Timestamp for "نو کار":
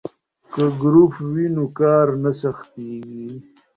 1.55-2.07